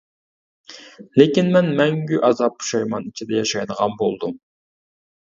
[1.21, 4.39] لېكىن مەن مەڭگۈ ئازاب پۇشايمان ئىچىدە ياشايدىغان بولدۇم.